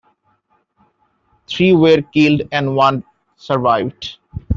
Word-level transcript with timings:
Three 1.47 1.73
were 1.75 2.01
killed 2.01 2.41
and 2.51 2.75
one 2.75 3.03
survived. 3.35 4.17